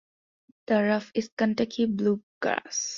[0.65, 2.79] The rough is Kentucky Bluegrass.